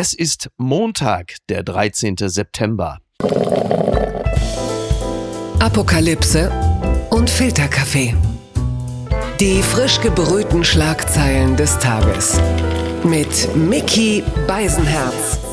[0.00, 2.14] Es ist Montag, der 13.
[2.18, 2.98] September.
[5.58, 6.52] Apokalypse
[7.10, 8.14] und Filterkaffee.
[9.40, 12.40] Die frisch gebrühten Schlagzeilen des Tages.
[13.02, 15.47] Mit Mickey Beisenherz.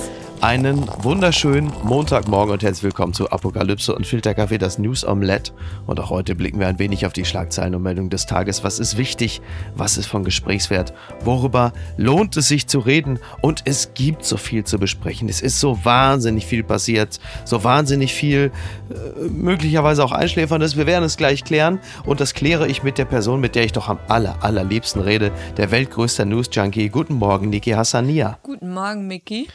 [0.45, 5.53] Einen wunderschönen Montagmorgen und herzlich willkommen zu Apokalypse und Filterkaffee, das News Omelette.
[5.87, 8.63] Und auch heute blicken wir ein wenig auf die Schlagzeilen und Meldungen des Tages.
[8.63, 9.41] Was ist wichtig?
[9.73, 10.93] Was ist von Gesprächswert?
[11.21, 13.17] Worüber lohnt es sich zu reden?
[13.41, 15.29] Und es gibt so viel zu besprechen.
[15.29, 18.51] Es ist so wahnsinnig viel passiert, so wahnsinnig viel,
[18.91, 20.77] äh, möglicherweise auch Einschläferndes.
[20.77, 23.71] Wir werden es gleich klären und das kläre ich mit der Person, mit der ich
[23.71, 26.89] doch am aller, allerliebsten rede, der weltgrößter News Junkie.
[26.89, 28.37] Guten Morgen, Niki Hassania.
[28.43, 29.47] Guten Morgen, Mickey.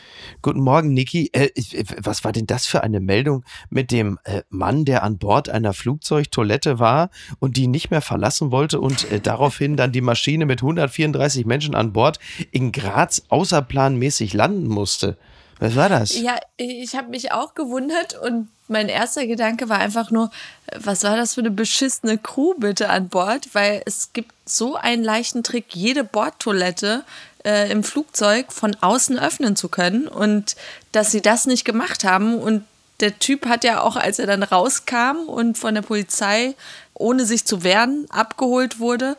[0.43, 1.31] Guten Morgen, Niki.
[1.33, 1.51] Äh,
[1.99, 5.73] was war denn das für eine Meldung mit dem äh, Mann, der an Bord einer
[5.73, 10.63] Flugzeugtoilette war und die nicht mehr verlassen wollte und äh, daraufhin dann die Maschine mit
[10.63, 12.19] 134 Menschen an Bord
[12.51, 15.17] in Graz außerplanmäßig landen musste?
[15.61, 16.19] Was war das?
[16.19, 20.31] Ja, ich habe mich auch gewundert und mein erster Gedanke war einfach nur,
[20.79, 23.49] was war das für eine beschissene Crew bitte an Bord?
[23.53, 27.05] Weil es gibt so einen leichten Trick, jede Bordtoilette
[27.45, 30.57] äh, im Flugzeug von außen öffnen zu können und
[30.93, 32.65] dass sie das nicht gemacht haben und
[33.01, 36.55] der Typ hat ja auch, als er dann rauskam und von der Polizei,
[36.93, 39.17] ohne sich zu wehren, abgeholt wurde,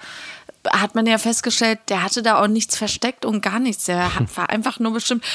[0.71, 3.85] hat man ja festgestellt, der hatte da auch nichts versteckt und gar nichts.
[3.85, 5.25] Der war einfach nur bestimmt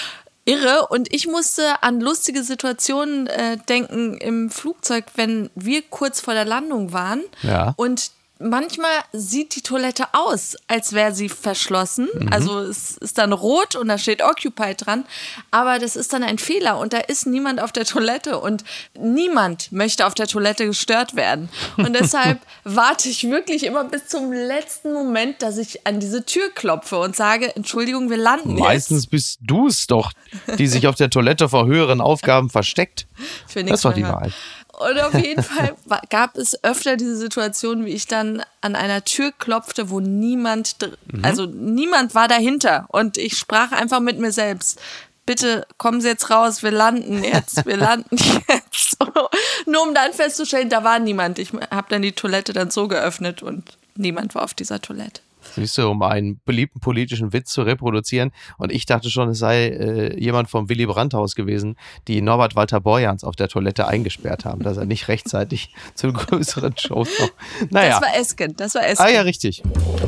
[0.44, 0.86] irre.
[0.86, 6.44] Und ich musste an lustige Situationen äh, denken im Flugzeug, wenn wir kurz vor der
[6.44, 7.74] Landung waren Ja.
[7.76, 12.08] und manchmal sieht die Toilette aus, als wäre sie verschlossen.
[12.12, 12.32] Mhm.
[12.32, 15.04] Also es ist dann rot und da steht Occupied dran.
[15.50, 18.64] Aber das ist dann ein Fehler und da ist niemand auf der Toilette und
[18.98, 21.48] niemand möchte auf der Toilette gestört werden.
[21.76, 26.50] Und deshalb warte ich wirklich immer bis zum letzten Moment, dass ich an diese Tür
[26.54, 29.10] klopfe und sage, Entschuldigung, wir landen Meistens jetzt.
[29.10, 30.12] bist du es doch,
[30.58, 33.06] die sich auf der Toilette vor höheren Aufgaben versteckt.
[33.54, 34.02] Will Das doch die.
[34.02, 34.32] Wahrheit.
[34.78, 35.74] Und auf jeden Fall
[36.10, 40.76] gab es öfter diese Situation, wie ich dann an einer Tür klopfte, wo niemand,
[41.12, 41.24] Mhm.
[41.24, 42.86] also niemand war dahinter.
[42.88, 44.78] Und ich sprach einfach mit mir selbst.
[45.24, 48.16] Bitte kommen Sie jetzt raus, wir landen jetzt, wir landen
[48.48, 48.98] jetzt.
[49.66, 51.38] Nur um dann festzustellen, da war niemand.
[51.38, 55.20] Ich habe dann die Toilette dann so geöffnet und niemand war auf dieser Toilette.
[55.56, 58.32] Siehst du, um einen beliebten politischen Witz zu reproduzieren.
[58.58, 61.76] Und ich dachte schon, es sei äh, jemand vom Willy Brandt-Haus gewesen,
[62.08, 66.76] die Norbert Walter Borjans auf der Toilette eingesperrt haben, dass er nicht rechtzeitig zu größeren
[66.76, 67.30] Shows noch.
[67.70, 68.00] Naja.
[68.00, 69.06] Das war Esken, das war Esken.
[69.06, 69.62] ah ja, richtig.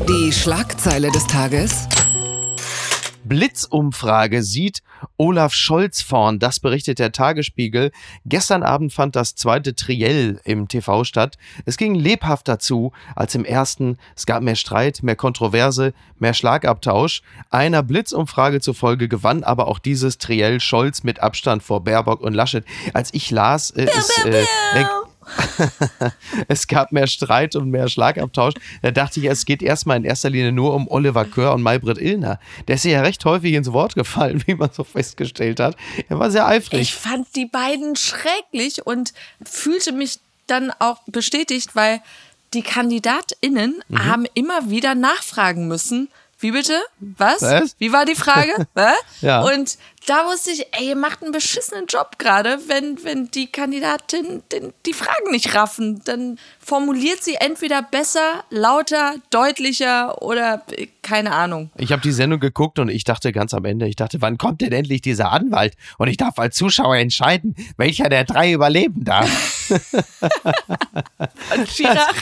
[0.07, 1.87] Die Schlagzeile des Tages.
[3.29, 4.81] Blitzumfrage sieht
[5.15, 6.39] Olaf Scholz vorn.
[6.39, 7.91] Das berichtet der Tagesspiegel.
[8.25, 11.37] Gestern Abend fand das zweite Triell im TV statt.
[11.65, 13.97] Es ging lebhafter zu als im ersten.
[14.15, 17.21] Es gab mehr Streit, mehr Kontroverse, mehr Schlagabtausch.
[17.49, 22.65] Einer Blitzumfrage zufolge gewann aber auch dieses Triell Scholz mit Abstand vor Baerbock und Laschet.
[22.93, 24.43] Als ich las, äh, es, äh,
[26.47, 28.53] es gab mehr Streit und mehr Schlagabtausch.
[28.81, 31.97] Da dachte ich, es geht erstmal in erster Linie nur um Oliver Kör und Maybrit
[31.97, 32.39] Illner.
[32.67, 35.75] Der ist ja recht häufig ins Wort gefallen, wie man so festgestellt hat.
[36.07, 36.81] Er war sehr eifrig.
[36.81, 39.13] Ich fand die beiden schrecklich und
[39.43, 42.01] fühlte mich dann auch bestätigt, weil
[42.53, 44.05] die KandidatInnen Mhm.
[44.05, 46.09] haben immer wieder nachfragen müssen.
[46.39, 46.79] Wie bitte?
[46.99, 47.41] Was?
[47.41, 47.75] Was?
[47.79, 48.51] Wie war die Frage?
[49.21, 49.41] Ja.
[49.41, 49.77] Und
[50.09, 54.73] da wusste ich, ey, ihr macht einen beschissenen Job gerade, wenn, wenn die Kandidatin den,
[54.87, 56.01] die Fragen nicht raffen.
[56.03, 61.69] Dann formuliert sie entweder besser, lauter, deutlicher oder äh, keine Ahnung.
[61.77, 64.61] Ich habe die Sendung geguckt und ich dachte ganz am Ende, ich dachte, wann kommt
[64.61, 65.75] denn endlich dieser Anwalt?
[65.99, 69.29] Und ich darf als Zuschauer entscheiden, welcher der drei überleben darf.
[71.55, 72.15] Und Chirac,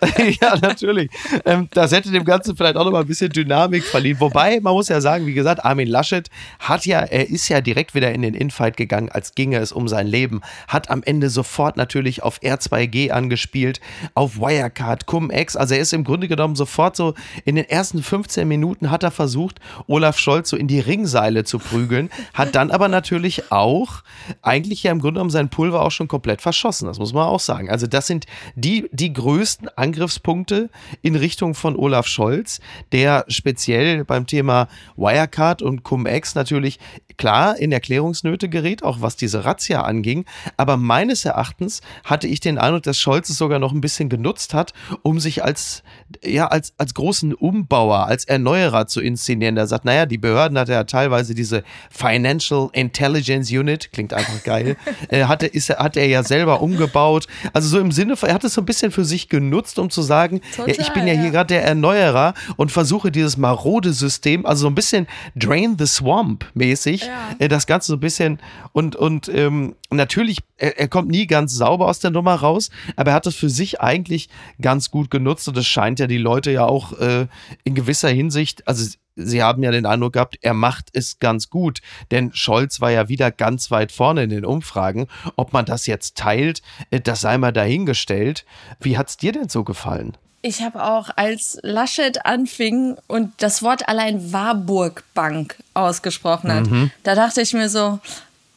[0.40, 1.10] ja, natürlich.
[1.44, 4.18] Ähm, das hätte dem Ganzen vielleicht auch noch mal ein bisschen Dynamik verliehen.
[4.20, 6.28] Wobei, man muss ja sagen, wie gesagt, Armin Laschet
[6.58, 9.88] hat ja, er ist ja direkt wieder in den Infight gegangen, als ginge es um
[9.88, 10.40] sein Leben.
[10.68, 13.80] Hat am Ende sofort natürlich auf R2G angespielt,
[14.14, 15.56] auf Wirecard, Cum-Ex.
[15.56, 17.14] Also er ist im Grunde genommen sofort so,
[17.44, 21.58] in den ersten 15 Minuten hat er versucht, Olaf Scholz so in die Ringseile zu
[21.58, 22.10] prügeln.
[22.34, 24.02] Hat dann aber natürlich auch,
[24.42, 26.86] eigentlich ja im Grunde genommen sein Pulver auch schon komplett verschossen.
[26.86, 27.70] Das muss man auch sagen.
[27.70, 30.70] Also das sind die, die größten Angriffspunkte
[31.02, 32.60] in Richtung von Olaf Scholz,
[32.92, 36.78] der speziell beim Thema Wirecard und Cum-Ex natürlich
[37.16, 40.24] klar in Erklärungsnöte gerät, auch was diese Razzia anging.
[40.56, 44.54] Aber meines Erachtens hatte ich den Eindruck, dass Scholz es sogar noch ein bisschen genutzt
[44.54, 45.82] hat, um sich als,
[46.24, 49.54] ja, als, als großen Umbauer, als Erneuerer zu inszenieren.
[49.54, 54.76] Der sagt, naja, die Behörden hat ja teilweise diese Financial Intelligence Unit, klingt einfach geil,
[55.08, 57.26] äh, hatte, ist, hat er ja selber umgebaut.
[57.52, 59.90] Also so im Sinne von, er hat es so ein bisschen für sich genutzt, um
[59.90, 61.30] zu sagen, ja, ich bin ja Total, hier ja.
[61.30, 65.06] gerade der Erneuerer und versuche dieses marode System, also so ein bisschen
[65.36, 67.34] Drain the Swamp mäßig mäßig ja.
[67.38, 68.38] äh, das Ganze so ein bisschen
[68.72, 73.10] und, und ähm, natürlich, er, er, kommt nie ganz sauber aus der Nummer raus, aber
[73.10, 74.28] er hat es für sich eigentlich
[74.60, 77.26] ganz gut genutzt und es scheint ja die Leute ja auch äh,
[77.64, 81.80] in gewisser Hinsicht, also Sie haben ja den Eindruck gehabt, er macht es ganz gut,
[82.10, 85.06] denn Scholz war ja wieder ganz weit vorne in den Umfragen.
[85.36, 88.46] Ob man das jetzt teilt, äh, das sei mal dahingestellt.
[88.80, 90.16] Wie hat es dir denn so gefallen?
[90.44, 96.90] Ich habe auch, als Laschet anfing und das Wort allein Warburg Bank ausgesprochen hat, mhm.
[97.04, 98.00] da dachte ich mir so,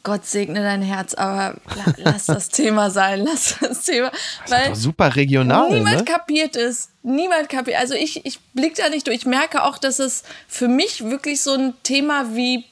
[0.05, 1.55] Gott segne dein Herz, aber
[1.97, 4.11] lass das Thema sein, lass das Thema.
[4.43, 5.69] Das weil ist super regional.
[5.69, 6.05] Niemand ne?
[6.05, 6.89] kapiert es.
[7.03, 7.79] Niemand kapiert.
[7.79, 9.17] Also ich, ich blicke da nicht durch.
[9.17, 12.65] Ich merke auch, dass es für mich wirklich so ein Thema wie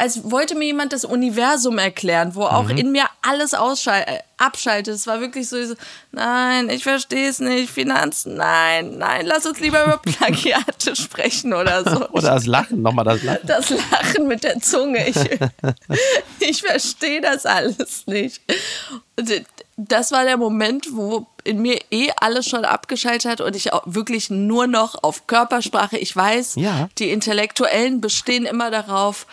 [0.00, 2.78] als wollte mir jemand das Universum erklären, wo auch mhm.
[2.78, 4.94] in mir alles äh, abschaltet.
[4.94, 5.74] Es war wirklich so, so
[6.10, 11.84] nein, ich verstehe es nicht, Finanzen, nein, nein, lass uns lieber über Plagiate sprechen oder
[11.84, 12.08] so.
[12.12, 13.46] oder das Lachen, nochmal das Lachen.
[13.46, 15.06] Das Lachen mit der Zunge.
[15.06, 15.16] Ich,
[16.40, 18.40] ich verstehe das alles nicht.
[19.76, 23.82] Das war der Moment, wo in mir eh alles schon abgeschaltet hat und ich auch
[23.86, 26.88] wirklich nur noch auf Körpersprache, ich weiß, ja.
[26.98, 29.26] die Intellektuellen bestehen immer darauf,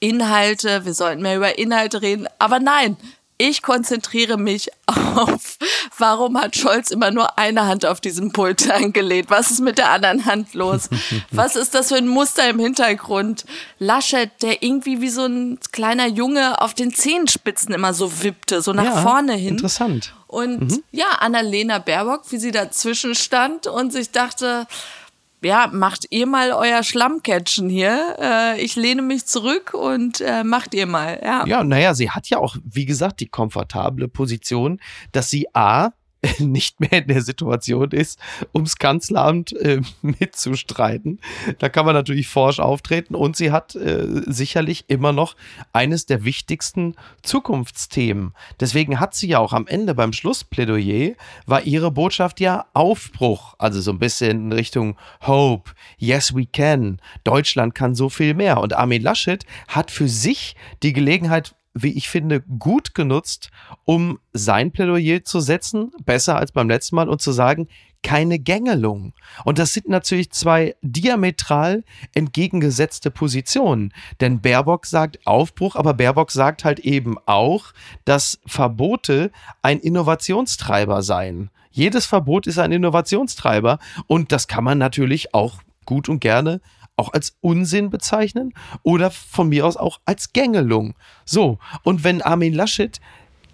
[0.00, 2.26] Inhalte, wir sollten mehr über Inhalte reden.
[2.38, 2.96] Aber nein,
[3.40, 5.56] ich konzentriere mich auf,
[5.96, 9.30] warum hat Scholz immer nur eine Hand auf diesem Pult angelehnt?
[9.30, 10.90] Was ist mit der anderen Hand los?
[11.30, 13.46] Was ist das für ein Muster im Hintergrund?
[13.78, 18.74] Laschet, der irgendwie wie so ein kleiner Junge auf den Zehenspitzen immer so wippte, so
[18.74, 19.54] nach ja, vorne hin.
[19.54, 20.14] Interessant.
[20.26, 20.82] Und mhm.
[20.92, 24.66] ja, Annalena Baerbock, wie sie dazwischen stand und sich dachte,
[25.42, 28.16] ja, macht ihr mal euer Schlammcatchen hier.
[28.20, 31.20] Äh, ich lehne mich zurück und äh, macht ihr mal.
[31.22, 34.80] Ja, ja naja, sie hat ja auch, wie gesagt, die komfortable Position,
[35.12, 35.90] dass sie A,
[36.38, 38.18] nicht mehr in der Situation ist,
[38.54, 41.20] ums Kanzleramt äh, mitzustreiten.
[41.58, 45.36] Da kann man natürlich forsch auftreten und sie hat äh, sicherlich immer noch
[45.72, 48.34] eines der wichtigsten Zukunftsthemen.
[48.58, 51.14] Deswegen hat sie ja auch am Ende beim Schlussplädoyer
[51.46, 54.96] war ihre Botschaft ja Aufbruch, also so ein bisschen in Richtung
[55.26, 58.60] Hope, Yes we can, Deutschland kann so viel mehr.
[58.60, 63.50] Und Armin Laschet hat für sich die Gelegenheit wie ich finde, gut genutzt,
[63.84, 67.68] um sein Plädoyer zu setzen, besser als beim letzten Mal, und zu sagen,
[68.02, 69.12] keine Gängelung.
[69.44, 71.84] Und das sind natürlich zwei diametral
[72.14, 73.92] entgegengesetzte Positionen.
[74.20, 77.72] Denn Baerbock sagt Aufbruch, aber Baerbock sagt halt eben auch,
[78.04, 79.30] dass Verbote
[79.62, 81.50] ein Innovationstreiber seien.
[81.70, 86.60] Jedes Verbot ist ein Innovationstreiber und das kann man natürlich auch gut und gerne
[87.00, 88.52] auch als Unsinn bezeichnen
[88.82, 90.94] oder von mir aus auch als Gängelung.
[91.24, 93.00] So, und wenn Armin Laschet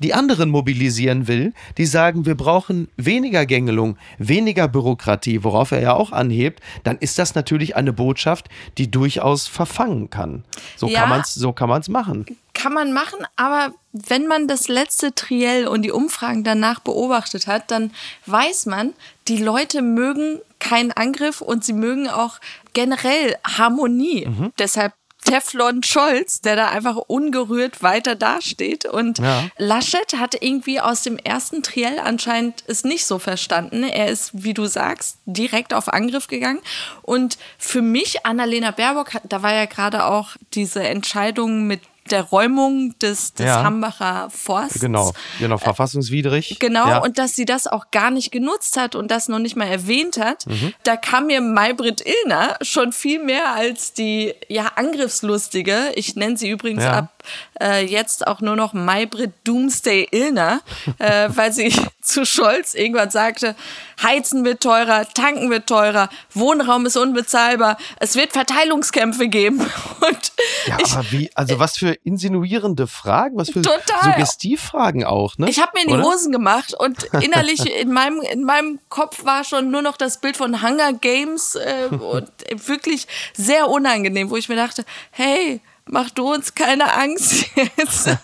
[0.01, 5.95] die anderen mobilisieren will, die sagen, wir brauchen weniger Gängelung, weniger Bürokratie, worauf er ja
[5.95, 8.49] auch anhebt, dann ist das natürlich eine Botschaft,
[8.79, 10.45] die durchaus verfangen kann.
[10.77, 12.27] So ja, kann man es so kann man's machen.
[12.53, 17.71] Kann man machen, aber wenn man das letzte Triell und die Umfragen danach beobachtet hat,
[17.71, 17.93] dann
[18.27, 18.93] weiß man,
[19.29, 22.39] die Leute mögen keinen Angriff und sie mögen auch
[22.73, 24.27] generell Harmonie.
[24.27, 24.53] Mhm.
[24.59, 24.93] Deshalb
[25.27, 28.85] Teflon Scholz, der da einfach ungerührt weiter dasteht.
[28.85, 29.49] Und ja.
[29.59, 33.83] Laschet hat irgendwie aus dem ersten Triell anscheinend es nicht so verstanden.
[33.83, 36.61] Er ist, wie du sagst, direkt auf Angriff gegangen.
[37.03, 41.81] Und für mich, Annalena Baerbock, da war ja gerade auch diese Entscheidung mit
[42.11, 43.63] der Räumung des, des ja.
[43.63, 44.81] Hambacher Forsts.
[44.81, 46.59] Genau, genau, verfassungswidrig.
[46.59, 46.99] Genau, ja.
[46.99, 50.19] und dass sie das auch gar nicht genutzt hat und das noch nicht mal erwähnt
[50.19, 50.73] hat, mhm.
[50.85, 56.49] da kam mir Maybrit Illner schon viel mehr als die ja angriffslustige, ich nenne sie
[56.49, 56.93] übrigens ja.
[56.93, 57.16] ab
[57.61, 60.61] äh, jetzt auch nur noch Maybrit Doomsday Illner,
[60.99, 63.57] äh, weil sie zu Scholz irgendwann sagte,
[64.03, 69.59] Heizen wird teurer, tanken wird teurer, Wohnraum ist unbezahlbar, es wird Verteilungskämpfe geben.
[70.01, 70.33] Und
[70.67, 73.81] ja, ich, aber wie, also was für insinuierende Fragen, was für total.
[74.05, 75.49] Suggestivfragen auch, ne?
[75.49, 76.05] Ich habe mir in die Oder?
[76.05, 80.37] Hosen gemacht und innerlich in meinem, in meinem Kopf war schon nur noch das Bild
[80.37, 82.31] von Hunger Games äh, und
[82.67, 88.09] wirklich sehr unangenehm, wo ich mir dachte, hey, mach du uns keine Angst jetzt.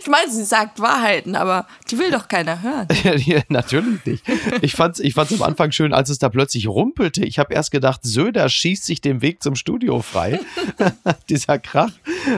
[0.00, 2.86] ich meine, sie sagt Wahrheiten, aber die will doch keiner hören.
[3.24, 4.24] ja, natürlich nicht.
[4.60, 7.24] Ich fand es ich fand's am Anfang schön, als es da plötzlich rumpelte.
[7.24, 10.40] Ich habe erst gedacht, Söder schießt sich den Weg zum Studio frei.
[11.28, 11.92] Dieser Krach.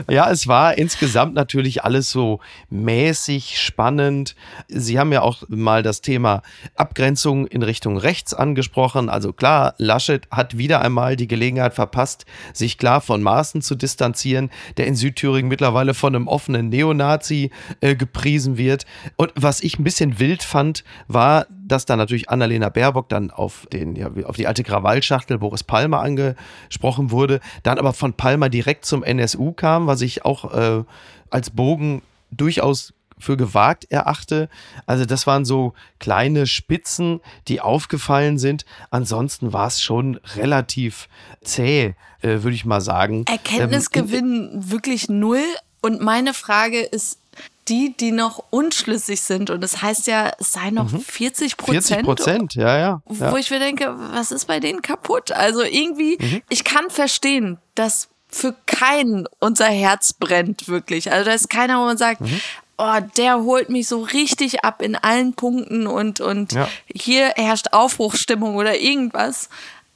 [0.09, 4.35] Ja, es war insgesamt natürlich alles so mäßig spannend.
[4.69, 6.41] Sie haben ja auch mal das Thema
[6.75, 9.09] Abgrenzung in Richtung rechts angesprochen.
[9.09, 14.20] Also klar, Laschet hat wieder einmal die Gelegenheit verpasst, sich klar von Maßen zu distanzieren
[14.21, 17.51] produzieren, der in Südthüringen mittlerweile von einem offenen Neonazi
[17.81, 18.85] äh, gepriesen wird.
[19.15, 23.67] Und was ich ein bisschen wild fand, war, dass da natürlich Annalena Baerbock dann auf,
[23.71, 28.85] den, ja, auf die alte Krawallschachtel Boris Palmer angesprochen wurde, dann aber von Palmer direkt
[28.85, 30.83] zum NSU kam, was ich auch äh,
[31.29, 32.01] als Bogen
[32.31, 34.49] durchaus für gewagt erachte.
[34.85, 38.65] Also das waren so kleine Spitzen, die aufgefallen sind.
[38.89, 41.07] Ansonsten war es schon relativ
[41.43, 43.25] zäh, äh, würde ich mal sagen.
[43.27, 45.43] Erkenntnisgewinn ähm, wirklich null.
[45.81, 47.19] Und meine Frage ist,
[47.67, 50.99] die, die noch unschlüssig sind, und das heißt ja, es seien noch mhm.
[50.99, 51.85] 40 Prozent.
[51.85, 53.31] 40 Prozent, ja, ja, ja.
[53.31, 55.31] Wo ich mir denke, was ist bei denen kaputt?
[55.31, 56.41] Also irgendwie, mhm.
[56.49, 61.11] ich kann verstehen, dass für keinen unser Herz brennt, wirklich.
[61.11, 62.41] Also da ist keiner, wo man sagt, mhm
[62.81, 66.67] oh, der holt mich so richtig ab in allen Punkten und, und ja.
[66.93, 69.49] hier herrscht Aufbruchstimmung oder irgendwas.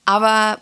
[0.06, 0.60] Aber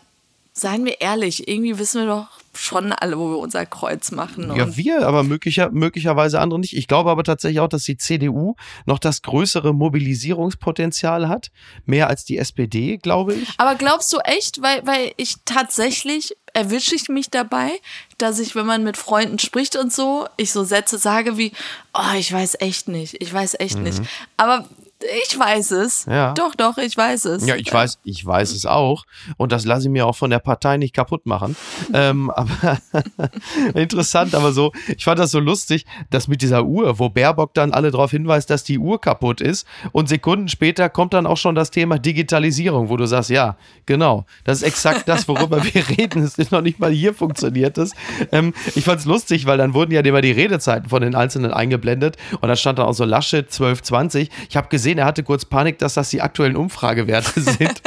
[0.53, 4.53] seien wir ehrlich, irgendwie wissen wir doch schon alle, wo wir unser Kreuz machen.
[4.55, 6.75] Ja, wir, aber möglicher, möglicherweise andere nicht.
[6.75, 8.55] Ich glaube aber tatsächlich auch, dass die CDU
[8.85, 11.51] noch das größere Mobilisierungspotenzial hat.
[11.85, 13.49] Mehr als die SPD, glaube ich.
[13.57, 14.61] Aber glaubst du echt?
[14.61, 17.71] Weil, weil ich tatsächlich erwische ich mich dabei,
[18.17, 21.51] dass ich, wenn man mit Freunden spricht und so, ich so Sätze sage wie,
[21.93, 23.83] oh, ich weiß echt nicht, ich weiß echt mhm.
[23.83, 24.01] nicht.
[24.37, 24.67] Aber
[25.03, 26.05] ich weiß es.
[26.05, 26.33] Ja.
[26.33, 27.45] Doch, doch, ich weiß es.
[27.45, 29.05] Ja, ich weiß, ich weiß es auch.
[29.37, 31.55] Und das lasse ich mir auch von der Partei nicht kaputt machen.
[31.93, 32.79] ähm, aber
[33.73, 37.73] interessant, aber so, ich fand das so lustig, dass mit dieser Uhr, wo Baerbock dann
[37.73, 39.67] alle darauf hinweist, dass die Uhr kaputt ist.
[39.91, 44.25] Und Sekunden später kommt dann auch schon das Thema Digitalisierung, wo du sagst, ja, genau,
[44.43, 46.23] das ist exakt das, worüber wir reden.
[46.23, 47.91] Es ist noch nicht mal hier funktioniert das.
[48.31, 51.51] Ähm, ich fand es lustig, weil dann wurden ja immer die Redezeiten von den Einzelnen
[51.51, 52.17] eingeblendet.
[52.39, 54.29] Und da stand dann auch so Laschet 1220.
[54.49, 57.81] Ich habe gesehen, gesehen, er hatte kurz Panik, dass das die aktuellen Umfragewerte sind.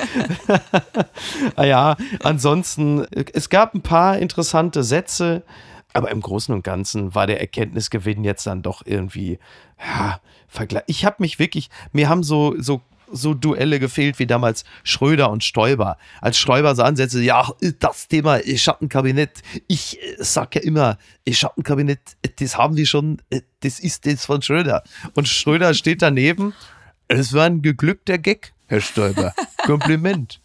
[1.57, 5.43] ah ansonsten, es gab ein paar interessante Sätze,
[5.93, 9.39] aber im Großen und Ganzen war der Erkenntnisgewinn jetzt dann doch irgendwie,
[9.81, 10.85] ja, Vergleich.
[10.87, 12.83] Ich habe mich wirklich, mir haben so, so
[13.13, 15.97] so Duelle gefehlt wie damals Schröder und Stoiber.
[16.21, 17.49] Als Stoiber so ansetzte, ja,
[17.79, 20.99] das Thema Schattenkabinett, ich äh, sag ja immer,
[21.29, 22.01] Schattenkabinett,
[22.41, 24.83] das haben wir schon, äh, das ist das von Schröder.
[25.15, 26.53] Und Schröder steht daneben
[27.09, 29.33] es war ein geglückter Gag, Herr Stoiber.
[29.59, 30.41] Kompliment.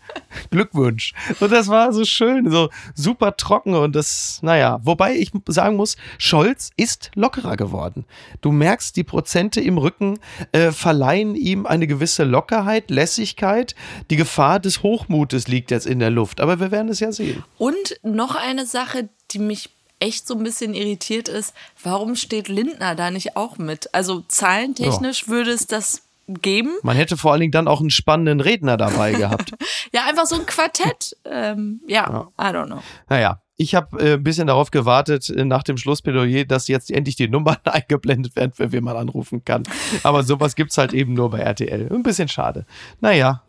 [0.49, 1.13] Glückwunsch.
[1.39, 5.95] Und das war so schön, so super trocken und das, naja, wobei ich sagen muss,
[6.17, 8.05] Scholz ist lockerer geworden.
[8.41, 10.19] Du merkst, die Prozente im Rücken
[10.51, 13.75] äh, verleihen ihm eine gewisse Lockerheit, Lässigkeit.
[14.09, 17.43] Die Gefahr des Hochmutes liegt jetzt in der Luft, aber wir werden es ja sehen.
[17.57, 21.53] Und noch eine Sache, die mich echt so ein bisschen irritiert ist,
[21.83, 23.93] warum steht Lindner da nicht auch mit?
[23.93, 25.27] Also zahlentechnisch ja.
[25.27, 26.01] würde es das
[26.35, 26.71] geben.
[26.83, 29.51] Man hätte vor allen Dingen dann auch einen spannenden Redner dabei gehabt.
[29.93, 31.15] ja, einfach so ein Quartett.
[31.25, 32.81] ähm, ja, ja, I don't know.
[33.09, 37.15] Naja, ich habe äh, ein bisschen darauf gewartet, äh, nach dem Schlussplädoyer, dass jetzt endlich
[37.15, 39.63] die Nummern eingeblendet werden, für wen man anrufen kann.
[40.03, 41.89] Aber sowas gibt es halt eben nur bei RTL.
[41.91, 42.65] Ein bisschen schade.
[43.01, 43.43] Naja.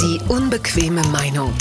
[0.00, 1.52] Die unbequeme Meinung.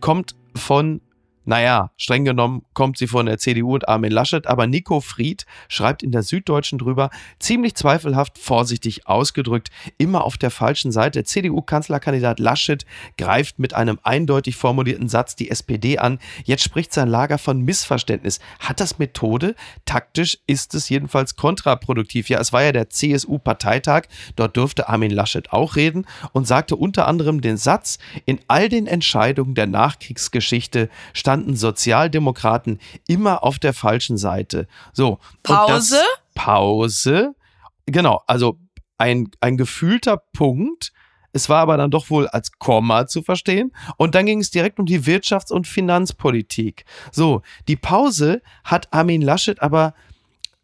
[0.00, 1.00] Kommt von
[1.48, 6.02] naja, streng genommen kommt sie von der CDU und Armin Laschet, aber Nico Fried schreibt
[6.02, 11.24] in der Süddeutschen drüber, ziemlich zweifelhaft, vorsichtig ausgedrückt, immer auf der falschen Seite.
[11.24, 12.84] CDU-Kanzlerkandidat Laschet
[13.16, 16.18] greift mit einem eindeutig formulierten Satz die SPD an.
[16.44, 18.40] Jetzt spricht sein Lager von Missverständnis.
[18.58, 19.54] Hat das Methode?
[19.86, 22.28] Taktisch ist es jedenfalls kontraproduktiv.
[22.28, 24.02] Ja, es war ja der CSU-Parteitag.
[24.36, 28.86] Dort durfte Armin Laschet auch reden und sagte unter anderem den Satz, in all den
[28.86, 34.66] Entscheidungen der Nachkriegsgeschichte stand standen Sozialdemokraten immer auf der falschen Seite.
[34.92, 35.18] So.
[35.42, 36.00] Pause?
[36.34, 37.34] Pause.
[37.86, 38.58] Genau, also
[38.98, 40.92] ein, ein gefühlter Punkt.
[41.32, 43.72] Es war aber dann doch wohl als Komma zu verstehen.
[43.96, 46.84] Und dann ging es direkt um die Wirtschafts- und Finanzpolitik.
[47.12, 49.94] So, die Pause hat Armin Laschet aber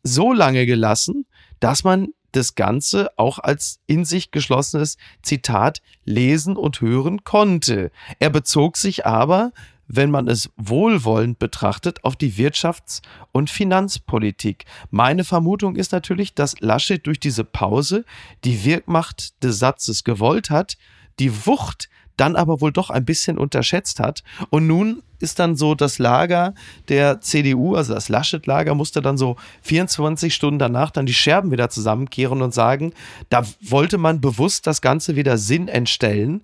[0.02, 1.26] so lange gelassen,
[1.60, 7.92] dass man das Ganze auch als in sich geschlossenes Zitat lesen und hören konnte.
[8.18, 9.52] Er bezog sich aber
[9.96, 14.64] wenn man es wohlwollend betrachtet, auf die Wirtschafts- und Finanzpolitik.
[14.90, 18.04] Meine Vermutung ist natürlich, dass Laschet durch diese Pause
[18.44, 20.76] die Wirkmacht des Satzes gewollt hat,
[21.18, 24.22] die Wucht dann aber wohl doch ein bisschen unterschätzt hat.
[24.50, 26.54] Und nun ist dann so das Lager
[26.88, 31.70] der CDU, also das Laschet-Lager, musste dann so 24 Stunden danach dann die Scherben wieder
[31.70, 32.92] zusammenkehren und sagen,
[33.30, 36.42] da wollte man bewusst das Ganze wieder Sinn entstellen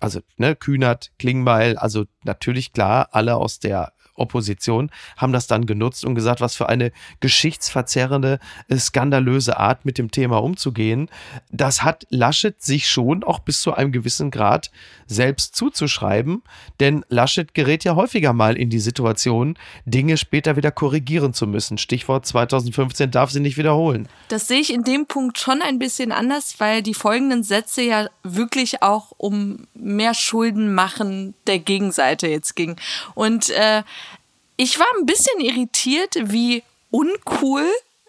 [0.00, 6.04] also ne, Kühnert, Klingbeil, also natürlich klar, alle aus der Opposition haben das dann genutzt
[6.04, 11.08] und gesagt, was für eine geschichtsverzerrende, äh, skandalöse Art mit dem Thema umzugehen.
[11.50, 14.70] Das hat Laschet sich schon auch bis zu einem gewissen Grad
[15.06, 16.42] selbst zuzuschreiben,
[16.80, 21.78] denn Laschet gerät ja häufiger mal in die Situation, Dinge später wieder korrigieren zu müssen.
[21.78, 24.08] Stichwort 2015 darf sie nicht wiederholen.
[24.28, 28.08] Das sehe ich in dem Punkt schon ein bisschen anders, weil die folgenden Sätze ja
[28.22, 32.76] wirklich auch um mehr Schulden machen der Gegenseite jetzt ging.
[33.14, 33.82] Und äh,
[34.58, 37.64] ich war ein bisschen irritiert, wie uncool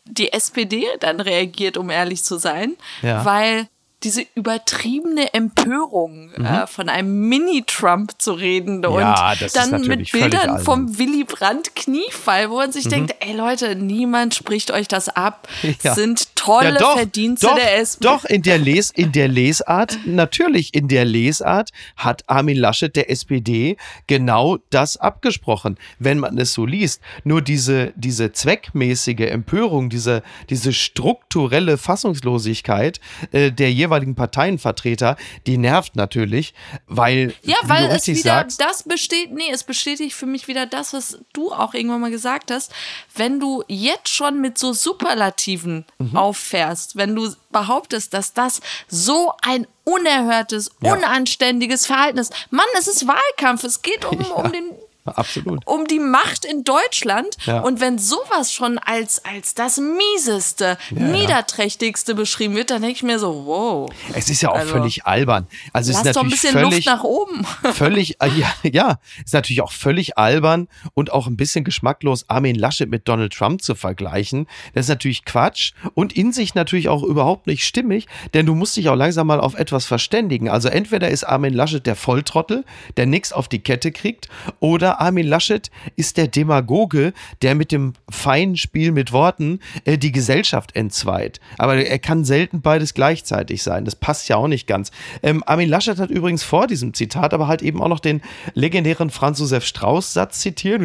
[0.05, 3.23] die SPD dann reagiert, um ehrlich zu sein, ja.
[3.23, 3.67] weil
[4.03, 6.45] diese übertriebene Empörung mhm.
[6.45, 12.49] äh, von einem Mini-Trump zu reden und ja, dann mit Bildern vom Willy Brandt Kniefall,
[12.49, 12.89] wo man sich mhm.
[12.89, 15.47] denkt, ey Leute, niemand spricht euch das ab.
[15.81, 15.93] Ja.
[15.93, 18.05] Sind tolle ja, doch, Verdienste doch, der SPD.
[18.05, 23.09] Doch, in der, Les, in der Lesart, natürlich in der Lesart hat Armin Laschet der
[23.09, 23.77] SPD
[24.07, 27.01] genau das abgesprochen, wenn man es so liest.
[27.23, 32.99] Nur diese, diese zweckmäßige Empörung, diese, diese strukturelle Fassungslosigkeit
[33.31, 35.17] äh, der jeweiligen jeweiligen Parteienvertreter,
[35.47, 36.53] die nervt natürlich,
[36.87, 37.33] weil.
[37.41, 41.19] Ja, weil es wieder sagst, das besteht, nee, es bestätigt für mich wieder das, was
[41.33, 42.71] du auch irgendwann mal gesagt hast.
[43.15, 46.15] Wenn du jetzt schon mit so Superlativen mhm.
[46.15, 50.93] auffährst, wenn du behauptest, dass das so ein unerhörtes, ja.
[50.93, 52.33] unanständiges Verhalten ist.
[52.51, 53.63] Mann, es ist Wahlkampf.
[53.63, 54.27] Es geht um, ja.
[54.27, 54.71] um den
[55.05, 55.65] Absolut.
[55.65, 57.37] um die Macht in Deutschland.
[57.45, 57.61] Ja.
[57.61, 63.03] Und wenn sowas schon als, als das mieseste, ja, niederträchtigste beschrieben wird, dann denke ich
[63.03, 63.89] mir so, wow.
[64.13, 65.47] Es ist ja auch also, völlig albern.
[65.73, 67.45] Also lass es ist doch ein bisschen völlig, Luft nach oben.
[67.73, 72.55] Völlig, äh, ja, ja, ist natürlich auch völlig albern und auch ein bisschen geschmacklos, Armin
[72.55, 74.47] Laschet mit Donald Trump zu vergleichen.
[74.73, 78.75] Das ist natürlich Quatsch und in sich natürlich auch überhaupt nicht stimmig, denn du musst
[78.75, 80.49] dich auch langsam mal auf etwas verständigen.
[80.49, 82.65] Also entweder ist Armin Laschet der Volltrottel,
[82.97, 84.29] der nichts auf die Kette kriegt,
[84.59, 90.11] oder Armin Laschet ist der Demagoge, der mit dem feinen Spiel mit Worten äh, die
[90.11, 91.39] Gesellschaft entzweit.
[91.57, 93.85] Aber er kann selten beides gleichzeitig sein.
[93.85, 94.91] Das passt ja auch nicht ganz.
[95.23, 98.21] Ähm, Armin Laschet hat übrigens vor diesem Zitat aber halt eben auch noch den
[98.53, 100.81] legendären Franz Josef Strauß-Satz zitiert.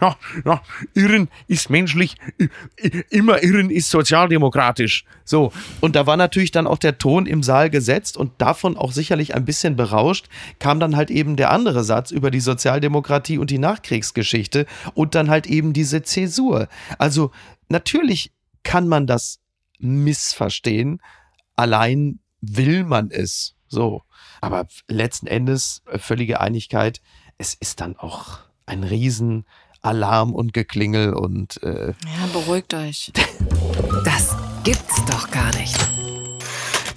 [0.00, 0.62] Ja, ja,
[0.94, 2.16] Irren ist menschlich,
[3.10, 5.04] immer Irren ist sozialdemokratisch.
[5.24, 8.92] So, und da war natürlich dann auch der Ton im Saal gesetzt und davon auch
[8.92, 10.26] sicherlich ein bisschen berauscht,
[10.58, 15.30] kam dann halt eben der andere Satz über die Sozialdemokratie und die Nachkriegsgeschichte und dann
[15.30, 16.68] halt eben diese Zäsur.
[16.98, 17.30] Also
[17.68, 18.32] natürlich
[18.62, 19.40] kann man das
[19.78, 21.00] missverstehen,
[21.56, 23.54] allein will man es.
[23.68, 24.02] So,
[24.40, 27.00] aber letzten Endes völlige Einigkeit,
[27.38, 29.44] es ist dann auch ein riesen
[29.84, 31.62] Alarm und Geklingel und.
[31.62, 33.12] Äh ja, beruhigt euch.
[34.04, 35.76] Das gibt's doch gar nicht.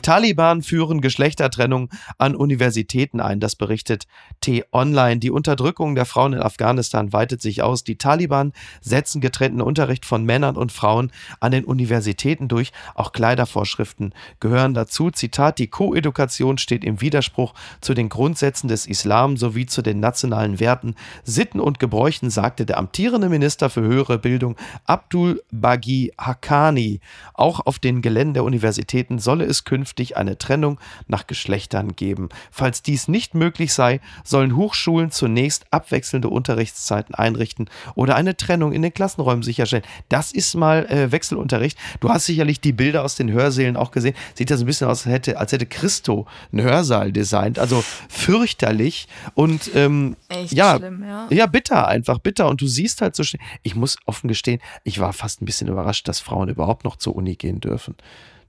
[0.07, 4.07] Taliban führen Geschlechtertrennung an Universitäten ein, das berichtet
[4.39, 5.19] T-Online.
[5.19, 7.83] Die Unterdrückung der Frauen in Afghanistan weitet sich aus.
[7.83, 12.71] Die Taliban setzen getrennten Unterricht von Männern und Frauen an den Universitäten durch.
[12.95, 15.11] Auch Kleidervorschriften gehören dazu.
[15.11, 20.61] Zitat, die Koedukation steht im Widerspruch zu den Grundsätzen des Islam sowie zu den nationalen
[20.61, 27.01] Werten, Sitten und Gebräuchen, sagte der amtierende Minister für höhere Bildung Abdul Bagi Haqqani.
[27.33, 32.29] Auch auf den Geländen der Universitäten solle es künftig künftig eine Trennung nach Geschlechtern geben.
[32.51, 38.83] Falls dies nicht möglich sei, sollen Hochschulen zunächst abwechselnde Unterrichtszeiten einrichten oder eine Trennung in
[38.83, 39.83] den Klassenräumen sicherstellen.
[40.09, 41.79] Das ist mal äh, Wechselunterricht.
[41.99, 44.13] Du hast sicherlich die Bilder aus den Hörsälen auch gesehen.
[44.35, 47.57] Sieht ja so ein bisschen aus, als hätte, als hätte Christo einen Hörsaal designt.
[47.57, 51.27] Also fürchterlich und ähm, Echt ja, schlimm, ja.
[51.31, 52.47] Ja, bitter, einfach bitter.
[52.47, 53.41] Und du siehst halt so schnell.
[53.63, 57.15] Ich muss offen gestehen, ich war fast ein bisschen überrascht, dass Frauen überhaupt noch zur
[57.15, 57.95] Uni gehen dürfen.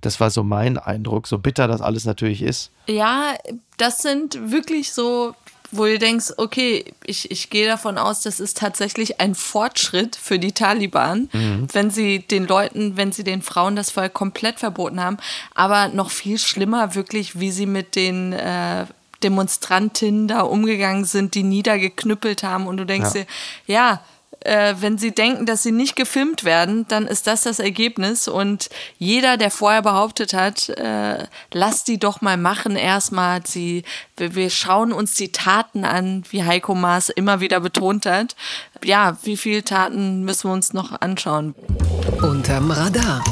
[0.00, 2.70] Das war so mein Eindruck, so bitter das alles natürlich ist.
[2.86, 3.34] Ja,
[3.76, 5.34] das sind wirklich so,
[5.70, 10.38] wo du denkst, okay, ich, ich gehe davon aus, das ist tatsächlich ein Fortschritt für
[10.38, 11.66] die Taliban, mhm.
[11.72, 15.18] wenn sie den Leuten, wenn sie den Frauen das vorher komplett verboten haben.
[15.54, 18.86] Aber noch viel schlimmer wirklich, wie sie mit den äh,
[19.22, 22.66] Demonstrantinnen da umgegangen sind, die niedergeknüppelt haben.
[22.66, 23.20] Und du denkst ja.
[23.20, 23.26] dir,
[23.66, 24.00] ja,
[24.40, 28.28] äh, wenn sie denken, dass sie nicht gefilmt werden, dann ist das das Ergebnis.
[28.28, 33.84] Und jeder, der vorher behauptet hat, äh, lass die doch mal machen erstmal, sie,
[34.16, 38.36] wir, wir schauen uns die Taten an, wie Heiko Maas immer wieder betont hat.
[38.84, 41.54] Ja, wie viele Taten müssen wir uns noch anschauen?
[42.22, 43.22] Unterm Radar.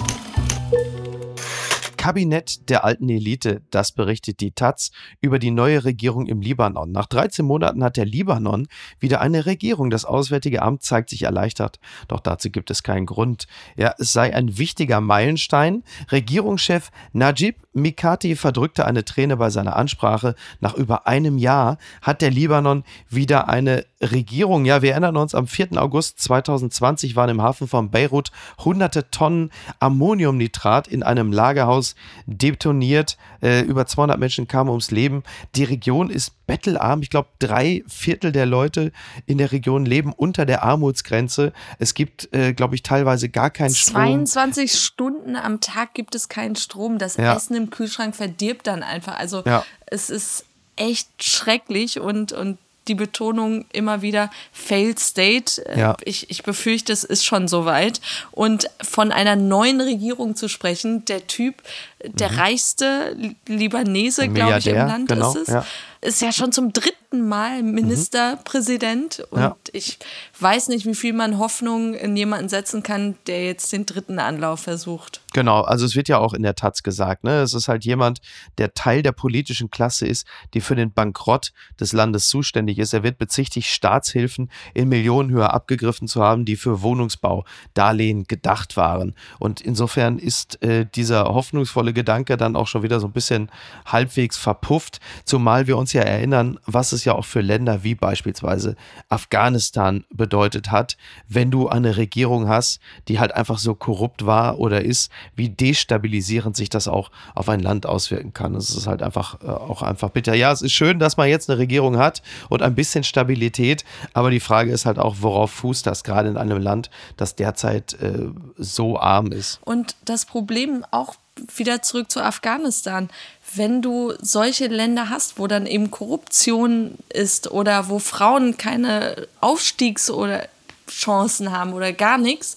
[2.06, 6.92] Kabinett der alten Elite, das berichtet die Taz über die neue Regierung im Libanon.
[6.92, 8.68] Nach 13 Monaten hat der Libanon
[9.00, 9.90] wieder eine Regierung.
[9.90, 13.48] Das Auswärtige Amt zeigt sich erleichtert, doch dazu gibt es keinen Grund.
[13.76, 15.82] Ja, es sei ein wichtiger Meilenstein.
[16.12, 20.36] Regierungschef Najib Mikati verdrückte eine Träne bei seiner Ansprache.
[20.60, 24.64] Nach über einem Jahr hat der Libanon wieder eine Regierung.
[24.66, 25.80] Ja, wir erinnern uns, am 4.
[25.80, 28.30] August 2020 waren im Hafen von Beirut
[28.64, 31.94] hunderte Tonnen Ammoniumnitrat in einem Lagerhaus
[32.26, 33.16] detoniert.
[33.42, 35.22] Äh, über 200 Menschen kamen ums Leben.
[35.54, 37.02] Die Region ist bettelarm.
[37.02, 38.92] Ich glaube, drei Viertel der Leute
[39.26, 41.52] in der Region leben unter der Armutsgrenze.
[41.78, 43.94] Es gibt, äh, glaube ich, teilweise gar keinen Strom.
[44.26, 46.98] 22 Stunden am Tag gibt es keinen Strom.
[46.98, 47.34] Das Ja.
[47.34, 49.18] Essen im Kühlschrank verdirbt dann einfach.
[49.18, 49.64] Also Ja.
[49.86, 50.44] es ist
[50.76, 55.64] echt schrecklich und, und die Betonung immer wieder failed state.
[55.66, 55.96] Äh, Ja.
[56.04, 58.00] Ich, ich befürchte, es ist schon soweit.
[58.32, 61.62] Und von einer neuen Regierung zu sprechen, der Typ,
[62.04, 65.66] der reichste Li- Libanese, glaube ich, im Land genau, ist es, ja.
[66.00, 69.26] ist ja schon zum dritten Mal Ministerpräsident.
[69.30, 69.56] Und Ja.
[69.72, 69.98] ich
[70.40, 74.60] weiß nicht, wie viel man Hoffnung in jemanden setzen kann, der jetzt den dritten Anlauf
[74.60, 75.20] versucht.
[75.32, 77.40] Genau, also es wird ja auch in der Taz gesagt, ne?
[77.42, 78.20] Es ist halt jemand,
[78.58, 82.94] der Teil der politischen Klasse ist, die für den Bankrott des Landes zuständig ist.
[82.94, 89.14] Er wird bezichtigt, Staatshilfen in Millionenhöhe abgegriffen zu haben, die für Wohnungsbau, Darlehen gedacht waren.
[89.38, 93.50] Und insofern ist äh, dieser hoffnungsvolle Gedanke dann auch schon wieder so ein bisschen
[93.84, 98.76] halbwegs verpufft, zumal wir uns ja erinnern, was es ja auch für Länder wie beispielsweise
[99.08, 100.96] Afghanistan bedeutet hat,
[101.28, 106.56] wenn du eine Regierung hast, die halt einfach so korrupt war oder ist, wie destabilisierend
[106.56, 108.54] sich das auch auf ein Land auswirken kann.
[108.54, 110.34] Es ist halt einfach äh, auch einfach bitter.
[110.34, 114.30] Ja, es ist schön, dass man jetzt eine Regierung hat und ein bisschen Stabilität, aber
[114.30, 118.28] die Frage ist halt auch, worauf fußt das gerade in einem Land, das derzeit äh,
[118.56, 119.60] so arm ist.
[119.64, 121.14] Und das Problem auch
[121.56, 123.10] wieder zurück zu Afghanistan.
[123.54, 130.10] Wenn du solche Länder hast, wo dann eben Korruption ist oder wo Frauen keine Aufstiegs-
[130.10, 130.48] oder
[130.88, 132.56] Chancen haben oder gar nichts,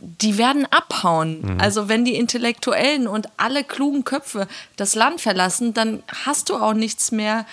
[0.00, 1.60] die werden abhauen.
[1.60, 6.72] Also wenn die Intellektuellen und alle klugen Köpfe das Land verlassen, dann hast du auch
[6.72, 7.46] nichts mehr,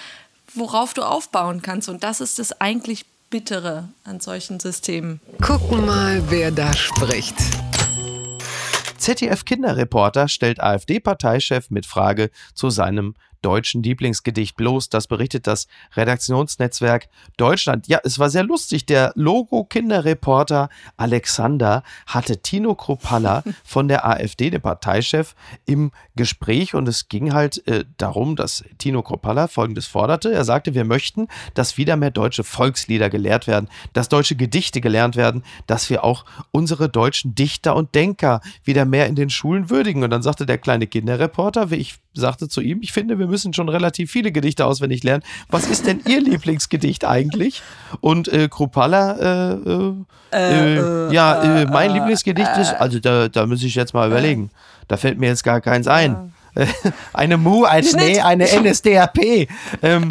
[0.53, 1.89] worauf du aufbauen kannst.
[1.89, 5.19] Und das ist das eigentlich Bittere an solchen Systemen.
[5.41, 7.35] Gucken mal, wer da spricht.
[8.99, 14.89] ZDF-Kinderreporter stellt AfD-Parteichef mit Frage zu seinem deutschen Lieblingsgedicht bloß.
[14.89, 17.87] Das berichtet das Redaktionsnetzwerk Deutschland.
[17.87, 18.85] Ja, es war sehr lustig.
[18.85, 27.07] Der Logo-Kinderreporter Alexander hatte Tino Kropalla von der AfD, dem Parteichef, im Gespräch und es
[27.07, 30.31] ging halt äh, darum, dass Tino Kropalla Folgendes forderte.
[30.31, 35.15] Er sagte, wir möchten, dass wieder mehr deutsche Volkslieder gelehrt werden, dass deutsche Gedichte gelernt
[35.15, 40.03] werden, dass wir auch unsere deutschen Dichter und Denker wieder mehr in den Schulen würdigen.
[40.03, 43.53] Und dann sagte der kleine Kinderreporter, wie ich sagte zu ihm, ich finde, wir müssen
[43.53, 45.23] schon relativ viele Gedichte auswendig lernen.
[45.49, 47.61] Was ist denn Ihr Lieblingsgedicht eigentlich?
[48.01, 49.93] Und äh, Kropalla, äh,
[50.33, 54.49] äh, äh, ja, äh, mein Lieblingsgedicht ist, also da, da muss ich jetzt mal überlegen.
[54.87, 56.33] Da fällt mir jetzt gar keins ein.
[57.13, 59.47] Eine Mu, ein nee, eine NSDAP.
[59.81, 60.09] Ähm,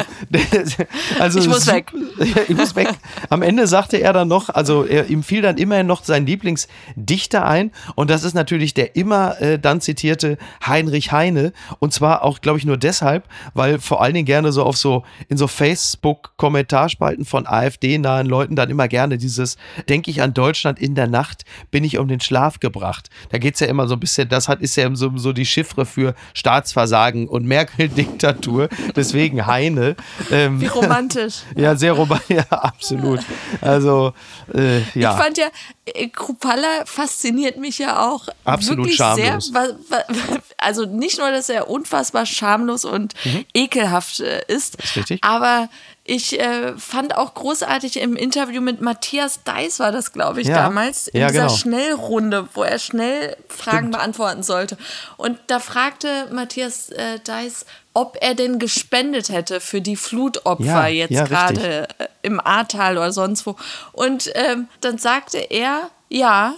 [1.19, 1.91] also Ich muss weg.
[2.47, 2.89] ich muss weg.
[3.29, 7.45] Am Ende sagte er dann noch, also er, ihm fiel dann immerhin noch sein Lieblingsdichter
[7.45, 12.41] ein und das ist natürlich der immer äh, dann zitierte Heinrich Heine und zwar auch,
[12.41, 17.25] glaube ich, nur deshalb, weil vor allen Dingen gerne so auf so in so Facebook-Kommentarspalten
[17.25, 19.57] von AfD-nahen Leuten dann immer gerne dieses,
[19.87, 23.09] denke ich an Deutschland in der Nacht, bin ich um den Schlaf gebracht.
[23.29, 25.45] Da geht es ja immer so ein bisschen, das hat, ist ja so, so die
[25.45, 28.69] Chiffre für Staatsversagen und Merkel-Diktatur.
[28.95, 29.95] Deswegen Heine.
[30.31, 31.41] Ähm, Wie romantisch.
[31.55, 33.19] ja, sehr romantisch, ja, absolut.
[33.61, 34.13] Also,
[34.53, 35.11] äh, ja.
[35.15, 35.47] Ich fand ja,
[35.85, 39.51] äh, Krupalla fasziniert mich ja auch Absolut wirklich schamlos.
[39.51, 39.75] sehr.
[40.57, 43.13] Also nicht nur, dass er unfassbar schamlos und
[43.53, 44.83] ekelhaft äh, ist, Mhm.
[44.83, 45.23] Ist richtig.
[45.23, 45.69] aber
[46.09, 50.55] ich äh, fand auch großartig im Interview mit Matthias Deiss war das, glaube ich, Ja.
[50.55, 51.55] damals, in Ja, dieser genau.
[51.55, 54.77] Schnellrunde, wo er schnell Fragen beantworten sollte.
[55.17, 60.87] Und da fragte Matthias äh, Deiss, ob er denn gespendet hätte für die Flutopfer Ja,
[60.87, 63.55] jetzt ja, gerade äh, im Ahrtal oder sonst wo.
[63.91, 66.55] Und ähm, dann sagte er, ja.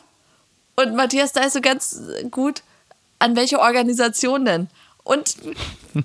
[0.77, 1.99] Und Matthias, da ist so ganz
[2.31, 2.61] gut,
[3.19, 4.69] an welche Organisation denn?
[5.03, 5.35] Und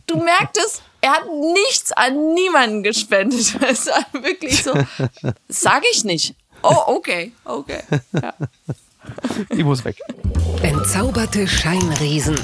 [0.06, 3.56] du merktest, er hat nichts an niemanden gespendet.
[3.68, 4.72] Es war wirklich so,
[5.48, 6.34] sag ich nicht.
[6.62, 7.80] Oh, okay, okay.
[8.12, 8.34] Ja.
[9.50, 9.98] Ich muss weg.
[10.62, 12.36] Entzauberte Scheinriesen.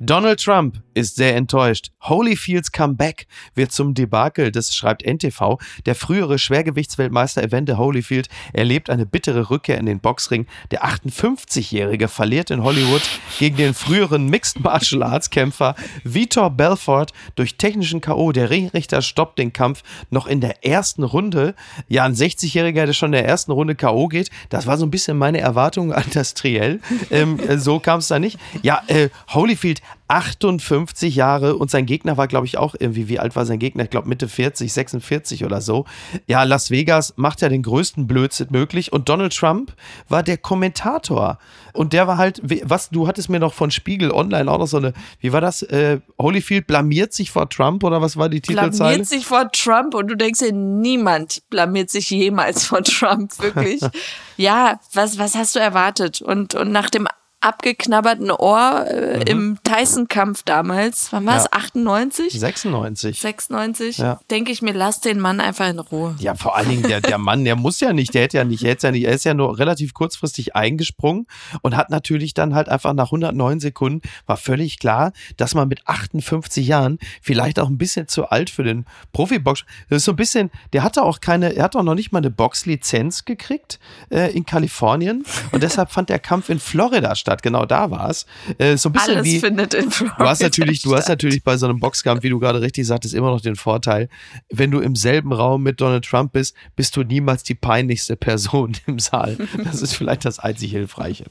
[0.00, 1.90] Donald Trump ist sehr enttäuscht.
[2.02, 5.58] Holyfields Comeback wird zum Debakel, das schreibt NTV.
[5.86, 10.46] Der frühere Schwergewichtsweltmeister Evander Holyfield erlebt eine bittere Rückkehr in den Boxring.
[10.70, 13.02] Der 58-Jährige verliert in Hollywood
[13.38, 18.32] gegen den früheren Mixed Martial Arts Kämpfer Vitor Belfort durch technischen K.O.
[18.32, 21.54] Der Ringrichter stoppt den Kampf noch in der ersten Runde.
[21.88, 24.08] Ja, ein 60-Jähriger, der schon in der ersten Runde K.O.
[24.08, 24.30] geht.
[24.50, 26.80] Das war so ein bisschen meine Erwartung an das Triell.
[27.10, 28.38] Ähm, äh, so kam es da nicht.
[28.62, 33.34] Ja, äh, Holyfield 58 Jahre und sein Gegner war, glaube ich, auch irgendwie, wie alt
[33.34, 33.84] war sein Gegner?
[33.84, 35.84] Ich glaube Mitte 40, 46 oder so.
[36.26, 39.74] Ja, Las Vegas macht ja den größten Blödsinn möglich und Donald Trump
[40.08, 41.38] war der Kommentator.
[41.72, 44.76] Und der war halt, was, du hattest mir noch von Spiegel Online auch noch so
[44.76, 45.62] eine, wie war das?
[45.62, 48.90] Äh, Holyfield blamiert sich vor Trump oder was war die Titelzeile?
[48.90, 53.82] Blamiert sich vor Trump und du denkst dir, niemand blamiert sich jemals vor Trump, wirklich.
[54.36, 56.22] ja, was, was hast du erwartet?
[56.22, 57.08] Und, und nach dem
[57.40, 59.22] abgeknabberten Ohr äh, mhm.
[59.22, 61.12] im Tyson-Kampf damals.
[61.12, 61.44] Wann war es?
[61.44, 61.50] Ja.
[61.52, 62.40] 98?
[62.40, 63.20] 96.
[63.20, 63.98] 96.
[63.98, 64.20] Ja.
[64.30, 66.16] Denke ich mir, lass den Mann einfach in Ruhe.
[66.18, 68.64] Ja, vor allen Dingen der, der Mann, der muss ja nicht, der hätte ja nicht,
[68.64, 71.26] er, ja nicht, er ist ja nur relativ kurzfristig eingesprungen
[71.62, 75.86] und hat natürlich dann halt einfach nach 109 Sekunden war völlig klar, dass man mit
[75.86, 79.64] 58 Jahren vielleicht auch ein bisschen zu alt für den Profibox.
[79.88, 82.18] Das ist so ein bisschen, der hatte auch keine, er hat auch noch nicht mal
[82.18, 83.78] eine Boxlizenz gekriegt
[84.10, 87.42] äh, in Kalifornien und deshalb fand der Kampf in Florida statt statt.
[87.42, 88.26] Genau da war es.
[88.58, 91.42] Äh, so ein bisschen Alles wie, findet in Florida du hast natürlich, Du hast natürlich
[91.44, 94.08] bei so einem Boxkampf, wie du gerade richtig sagtest, immer noch den Vorteil,
[94.50, 98.76] wenn du im selben Raum mit Donald Trump bist, bist du niemals die peinlichste Person
[98.86, 99.36] im Saal.
[99.64, 101.24] Das ist vielleicht das einzig Hilfreiche.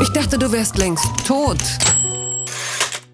[0.00, 1.58] Ich dachte, du wärst längst tot.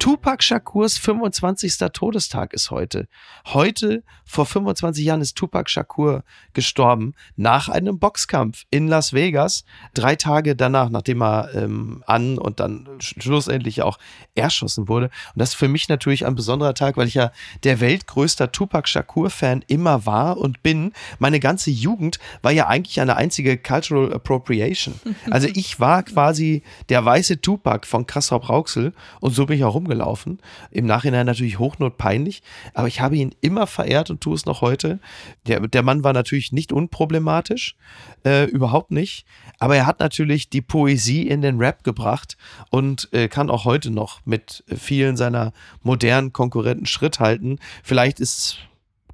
[0.05, 1.79] Tupac Shakurs 25.
[1.95, 3.09] Todestag ist heute.
[3.47, 9.65] Heute, vor 25 Jahren, ist Tupac Shakur gestorben nach einem Boxkampf in Las Vegas.
[9.95, 13.99] Drei Tage danach, nachdem er ähm, an und dann schlussendlich auch
[14.35, 15.07] erschossen wurde.
[15.07, 18.87] Und das ist für mich natürlich ein besonderer Tag, weil ich ja der weltgrößter Tupac
[18.87, 20.93] Shakur-Fan immer war und bin.
[21.19, 25.01] Meine ganze Jugend war ja eigentlich eine einzige Cultural Appropriation.
[25.31, 29.73] Also ich war quasi der weiße Tupac von Kassop Rauxel und so bin ich auch
[29.73, 30.39] rumgelaufen gelaufen.
[30.71, 32.43] Im Nachhinein natürlich hochnotpeinlich,
[32.75, 34.99] aber ich habe ihn immer verehrt und tue es noch heute.
[35.47, 37.77] Der, der Mann war natürlich nicht unproblematisch,
[38.25, 39.25] äh, überhaupt nicht,
[39.59, 42.37] aber er hat natürlich die Poesie in den Rap gebracht
[42.71, 45.53] und äh, kann auch heute noch mit vielen seiner
[45.83, 47.59] modernen Konkurrenten Schritt halten.
[47.83, 48.59] Vielleicht ist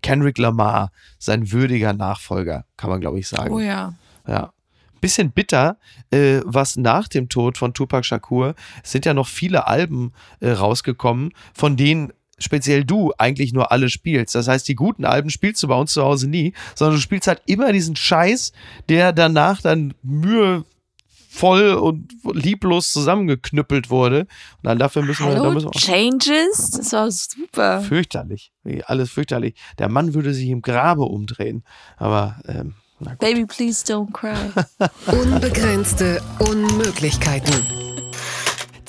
[0.03, 3.53] Kendrick Lamar sein würdiger Nachfolger, kann man glaube ich sagen.
[3.53, 3.95] Oh ja.
[4.27, 4.53] Ja
[5.01, 5.79] bisschen bitter,
[6.11, 11.33] äh, was nach dem Tod von Tupac Shakur sind ja noch viele Alben äh, rausgekommen,
[11.55, 14.35] von denen speziell du eigentlich nur alle spielst.
[14.35, 17.29] Das heißt, die guten Alben spielst du bei uns zu Hause nie, sondern du spielst
[17.29, 18.53] halt immer diesen Scheiß,
[18.89, 24.21] der danach dann mühevoll und lieblos zusammengeknüppelt wurde.
[24.21, 25.51] Und dann dafür müssen Hallo, wir.
[25.53, 26.71] Müssen wir Changes?
[26.71, 27.83] Das war super.
[27.83, 28.53] Fürchterlich.
[28.87, 29.55] Alles fürchterlich.
[29.79, 31.63] Der Mann würde sich im Grabe umdrehen.
[31.99, 32.75] Aber ähm,
[33.19, 34.53] Baby, please don't cry.
[35.07, 37.55] Unbegrenzte Unmöglichkeiten.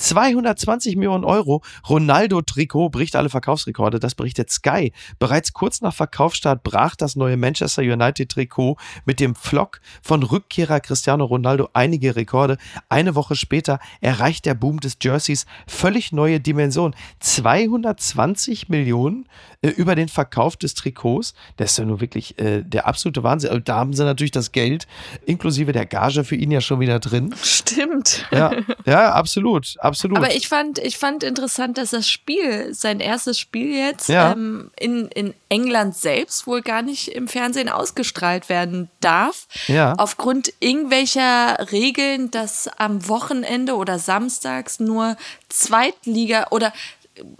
[0.02, 1.62] 220 Millionen Euro.
[1.88, 4.00] Ronaldo-Trikot bricht alle Verkaufsrekorde.
[4.00, 4.92] Das berichtet Sky.
[5.20, 11.24] Bereits kurz nach Verkaufsstart brach das neue Manchester United-Trikot mit dem Flock von Rückkehrer Cristiano
[11.24, 12.58] Ronaldo einige Rekorde.
[12.88, 16.96] Eine Woche später erreicht der Boom des Jerseys völlig neue Dimensionen.
[17.20, 19.28] 220 Millionen
[19.60, 21.34] äh, über den Verkauf des Trikots.
[21.56, 23.62] Das ist ja nur wirklich äh, der absolute Wahnsinn.
[23.64, 24.88] Da haben sie natürlich das Geld
[25.26, 27.32] inklusive der Gage für ihn ja schon wieder drin.
[27.40, 28.26] Stimmt.
[28.32, 28.52] Ja,
[28.84, 29.76] ja absolut.
[29.78, 30.18] absolut absolut.
[30.18, 34.32] Aber ich fand, ich fand interessant, dass das Spiel, sein erstes Spiel jetzt, ja.
[34.32, 39.46] ähm, in, in England selbst wohl gar nicht im Fernsehen ausgestrahlt werden darf.
[39.68, 39.94] Ja.
[39.98, 45.16] Aufgrund irgendwelcher Regeln, dass am Wochenende oder samstags nur
[45.48, 46.72] Zweitliga oder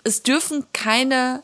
[0.04, 1.42] es dürfen keine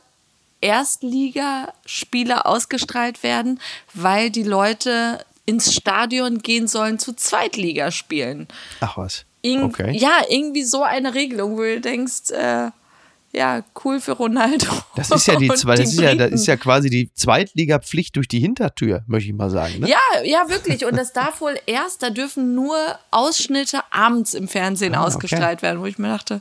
[0.60, 3.60] Erstligaspiele ausgestrahlt werden,
[3.94, 8.48] weil die Leute ins Stadion gehen sollen zu Zweitligaspielen.
[8.80, 9.24] Ach was.
[9.42, 9.96] Irg okay.
[9.96, 12.70] Ja, irgendwie so eine Regelung, wo du denkst, äh,
[13.33, 14.66] ja, cool für Ronaldo.
[14.96, 18.40] Das ist ja die, das ist ja, das ist ja quasi die Zweitliga-Pflicht durch die
[18.40, 19.81] Hintertür, möchte ich mal sagen.
[19.81, 19.88] Ne?
[19.88, 20.85] Ja, ja, wirklich.
[20.87, 22.77] Und das darf wohl erst, da dürfen nur
[23.11, 25.62] Ausschnitte abends im Fernsehen ah, ausgestrahlt okay.
[25.62, 26.40] werden, wo ich mir dachte,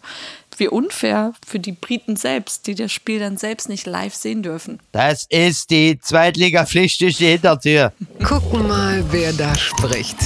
[0.56, 4.80] wie unfair für die Briten selbst, die das Spiel dann selbst nicht live sehen dürfen.
[4.92, 7.92] Das ist die Zweitliga-Pflicht durch die Hintertür.
[8.24, 10.18] Gucken mal, wer da spricht.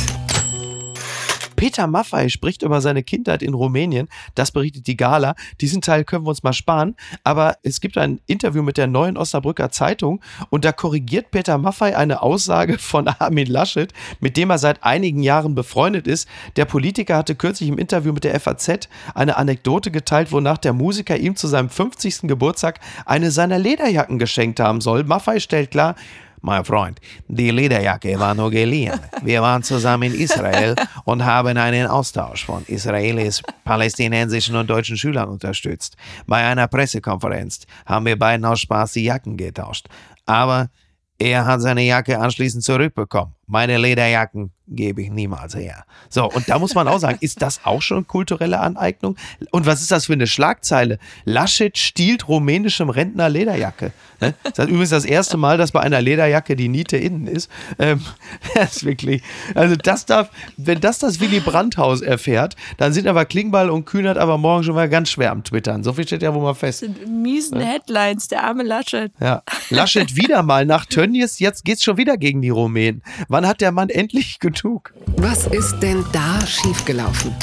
[1.62, 4.08] Peter Maffei spricht über seine Kindheit in Rumänien.
[4.34, 5.36] Das berichtet die Gala.
[5.62, 6.96] Diesen Teil können wir uns mal sparen.
[7.24, 11.96] Aber es gibt ein Interview mit der neuen Osnabrücker Zeitung und da korrigiert Peter Maffei
[11.96, 16.28] eine Aussage von Armin Laschet, mit dem er seit einigen Jahren befreundet ist.
[16.56, 21.16] Der Politiker hatte kürzlich im Interview mit der FAZ eine Anekdote geteilt, wonach der Musiker
[21.16, 22.22] ihm zu seinem 50.
[22.22, 25.04] Geburtstag eine seiner Lederjacken geschenkt haben soll.
[25.04, 25.94] Maffei stellt klar,
[26.42, 29.00] mein Freund, die Lederjacke war nur geliehen.
[29.22, 30.76] Wir waren zusammen in Israel
[31.06, 35.96] und haben einen Austausch von Israelis, palästinensischen und deutschen Schülern unterstützt.
[36.26, 39.88] Bei einer Pressekonferenz haben wir beiden aus Spaß die Jacken getauscht.
[40.26, 40.70] Aber
[41.20, 43.36] er hat seine Jacke anschließend zurückbekommen.
[43.46, 45.86] Meine Lederjacken gebe ich niemals her.
[46.10, 49.16] So, und da muss man auch sagen, ist das auch schon kulturelle Aneignung?
[49.52, 50.98] Und was ist das für eine Schlagzeile?
[51.26, 53.92] Laschet stiehlt rumänischem Rentner Lederjacke.
[54.20, 54.34] Ne?
[54.44, 57.50] Das ist übrigens das erste Mal, dass bei einer Lederjacke die Niete innen ist.
[57.80, 58.02] Ähm,
[58.56, 59.22] das ist wirklich,
[59.56, 64.18] also das darf, wenn das das Willy Brandt-Haus erfährt, dann sind aber Klingbeil und Kühnert
[64.18, 65.84] aber morgen schon mal ganz schwer am Twittern.
[65.84, 66.82] So viel steht ja wohl mal fest.
[66.82, 67.60] Das sind miesen.
[67.60, 69.12] Headlines, der arme Laschet.
[69.20, 69.44] Ja.
[69.70, 73.04] Laschet wieder mal nach Tönnies, jetzt geht's schon wieder gegen die Rumänen.
[73.28, 74.61] Wann hat der Mann endlich genug?
[75.18, 77.36] Was ist denn da schiefgelaufen?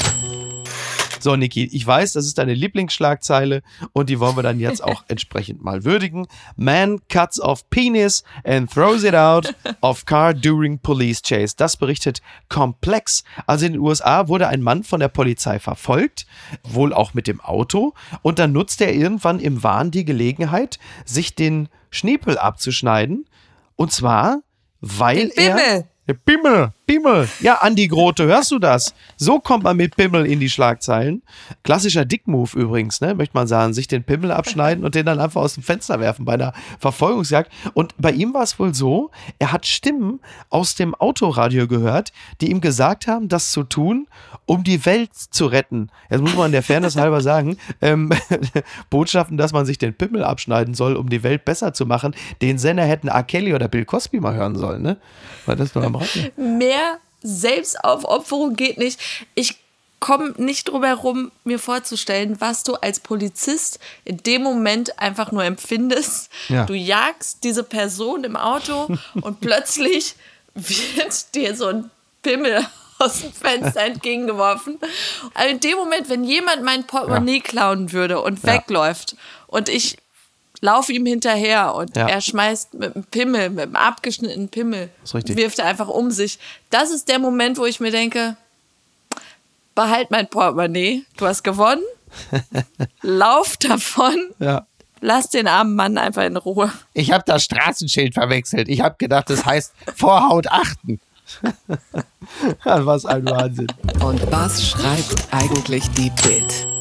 [1.19, 5.03] So, Niki, ich weiß, das ist deine Lieblingsschlagzeile und die wollen wir dann jetzt auch
[5.09, 6.27] entsprechend mal würdigen.
[6.55, 11.55] Man cuts off penis and throws it out of car during police chase.
[11.57, 13.25] Das berichtet Komplex.
[13.45, 16.25] Also in den USA wurde ein Mann von der Polizei verfolgt,
[16.63, 21.35] wohl auch mit dem Auto, und dann nutzt er irgendwann im Wahn die Gelegenheit, sich
[21.35, 23.25] den Schniepel abzuschneiden.
[23.75, 24.41] Und zwar,
[24.79, 27.29] weil er Bimmel, Bimmel.
[27.39, 28.95] Ja, Andi Grote, hörst du das?
[29.15, 31.21] So kommt man mit Bimmel in die Schlagzeilen.
[31.61, 33.75] Klassischer Dickmove übrigens, ne, möchte man sagen.
[33.75, 37.51] Sich den Pimmel abschneiden und den dann einfach aus dem Fenster werfen bei einer Verfolgungsjagd.
[37.75, 42.49] Und bei ihm war es wohl so, er hat Stimmen aus dem Autoradio gehört, die
[42.49, 44.07] ihm gesagt haben, das zu tun,
[44.47, 45.91] um die Welt zu retten.
[46.09, 48.09] Jetzt muss man der Fairness halber sagen, ähm,
[48.89, 52.57] Botschaften, dass man sich den Pimmel abschneiden soll, um die Welt besser zu machen, den
[52.57, 53.21] Sender hätten A.
[53.21, 54.97] Kelly oder Bill Cosby mal hören sollen, ne?
[55.45, 56.31] Weil das nur am Rande.
[56.35, 56.78] Mehr
[57.21, 58.99] Selbstaufopferung geht nicht.
[59.35, 59.57] Ich
[59.99, 65.43] komme nicht drum herum, mir vorzustellen, was du als Polizist in dem Moment einfach nur
[65.43, 66.29] empfindest.
[66.47, 66.65] Ja.
[66.65, 68.87] Du jagst diese Person im Auto
[69.21, 70.15] und plötzlich
[70.53, 72.65] wird dir so ein Pimmel
[72.99, 74.77] aus dem Fenster entgegengeworfen.
[75.33, 77.43] Also in dem Moment, wenn jemand mein Portemonnaie ja.
[77.43, 78.53] klauen würde und ja.
[78.53, 79.15] wegläuft
[79.47, 79.97] und ich
[80.61, 82.07] laufe ihm hinterher und ja.
[82.07, 86.39] er schmeißt mit einem Pimmel, mit einem abgeschnittenen Pimmel, wirft er einfach um sich.
[86.69, 88.35] Das ist der Moment, wo ich mir denke,
[89.75, 91.83] behalt mein Portemonnaie, du hast gewonnen,
[93.01, 94.15] lauf davon.
[94.39, 94.65] Ja.
[95.01, 96.71] Lass den armen Mann einfach in Ruhe.
[96.93, 98.67] Ich habe das Straßenschild verwechselt.
[98.67, 100.99] Ich habe gedacht, das heißt Vorhaut achten.
[102.63, 103.67] was ein Wahnsinn.
[104.03, 106.78] Und was schreibt eigentlich die Bild?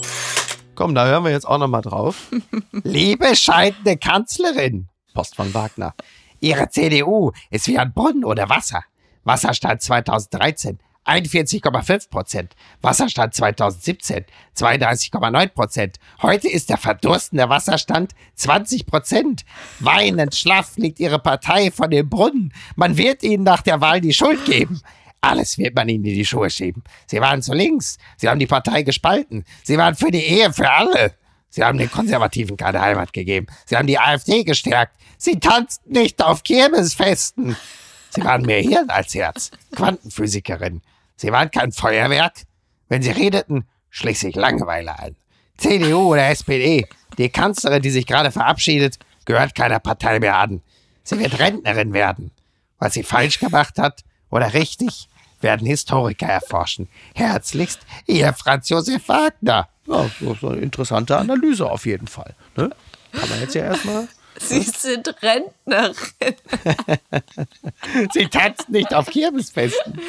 [0.78, 2.30] Komm, da hören wir jetzt auch nochmal drauf.
[2.84, 5.92] Liebe scheidende Kanzlerin, Post von Wagner.
[6.38, 8.84] Ihre CDU ist wie ein Brunnen ohne Wasser.
[9.24, 12.54] Wasserstand 2013 41,5 Prozent.
[12.80, 14.24] Wasserstand 2017
[14.56, 15.98] 32,9 Prozent.
[16.22, 19.44] Heute ist der verdurstende Wasserstand 20 Prozent.
[19.80, 22.52] Weinend schlaff liegt ihre Partei von dem Brunnen.
[22.76, 24.80] Man wird ihnen nach der Wahl die Schuld geben.
[25.20, 26.82] Alles wird man ihnen in die Schuhe schieben.
[27.06, 27.98] Sie waren zu links.
[28.16, 29.44] Sie haben die Partei gespalten.
[29.64, 31.14] Sie waren für die Ehe für alle.
[31.50, 33.46] Sie haben den Konservativen keine Heimat gegeben.
[33.66, 34.94] Sie haben die AfD gestärkt.
[35.16, 37.56] Sie tanzten nicht auf Kirmesfesten.
[38.10, 39.50] Sie waren mehr Hirn als Herz.
[39.74, 40.82] Quantenphysikerin.
[41.16, 42.42] Sie waren kein Feuerwerk.
[42.88, 45.16] Wenn sie redeten, schlich sich Langeweile ein.
[45.56, 46.86] CDU oder SPD.
[47.18, 50.62] Die Kanzlerin, die sich gerade verabschiedet, gehört keiner Partei mehr an.
[51.02, 52.30] Sie wird Rentnerin werden.
[52.78, 55.07] Was sie falsch gemacht hat oder richtig,
[55.40, 56.88] werden Historiker erforschen.
[57.14, 59.68] Herzlichst, Ihr Franz Josef Wagner.
[59.86, 62.34] Ja, das ist eine interessante Analyse auf jeden Fall.
[62.56, 62.70] Ne?
[63.12, 64.08] Kann man jetzt ja erstmal.
[64.40, 65.94] Sie sind Rentnerin.
[68.12, 70.00] Sie tanzt nicht auf Kirmesfesten.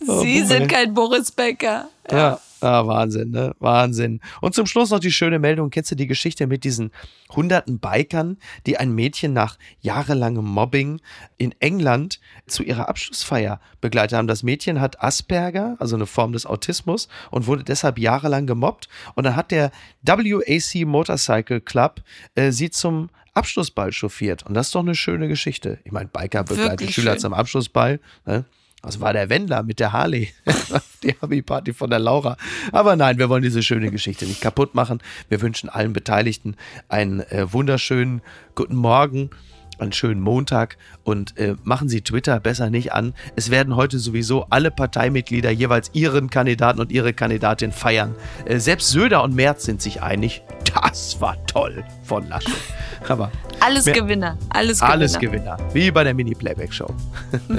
[0.00, 1.88] Sie oh, sind kein Boris Becker.
[2.10, 2.16] Ja.
[2.16, 2.40] ja.
[2.64, 3.54] Ah, Wahnsinn, ne?
[3.58, 4.20] Wahnsinn.
[4.40, 5.68] Und zum Schluss noch die schöne Meldung.
[5.68, 6.92] Kennst du die Geschichte mit diesen
[7.30, 11.02] hunderten Bikern, die ein Mädchen nach jahrelangem Mobbing
[11.36, 14.28] in England zu ihrer Abschlussfeier begleitet haben?
[14.28, 18.88] Das Mädchen hat Asperger, also eine Form des Autismus, und wurde deshalb jahrelang gemobbt.
[19.14, 22.00] Und dann hat der WAC Motorcycle Club
[22.34, 24.42] äh, sie zum Abschlussball chauffiert.
[24.44, 25.80] Und das ist doch eine schöne Geschichte.
[25.84, 27.20] Ich meine, Biker begleiten Schüler schön.
[27.20, 28.00] zum Abschlussball.
[28.24, 28.46] Ne?
[28.84, 30.28] Das war der Wendler mit der Harley.
[31.02, 32.36] die Abi-Party von der Laura.
[32.70, 35.00] Aber nein, wir wollen diese schöne Geschichte nicht kaputt machen.
[35.28, 36.56] Wir wünschen allen Beteiligten
[36.88, 38.20] einen äh, wunderschönen
[38.54, 39.30] guten Morgen
[39.80, 43.14] einen schönen Montag und äh, machen Sie Twitter besser nicht an.
[43.36, 48.14] Es werden heute sowieso alle Parteimitglieder jeweils ihren Kandidaten und ihre Kandidatin feiern.
[48.44, 50.42] Äh, selbst Söder und Merz sind sich einig.
[50.74, 52.52] Das war toll von Laschet.
[53.08, 54.92] Aber alles mehr, Gewinner, alles Gewinner.
[54.92, 56.88] Alles Gewinner, wie bei der Mini-Playback-Show.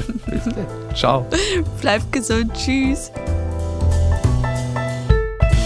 [0.96, 1.26] Ciao.
[1.82, 3.12] Bleibt gesund, tschüss.